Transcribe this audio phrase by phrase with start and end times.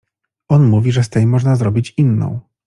[0.49, 2.39] On mówi, że z tej można zrobić inną.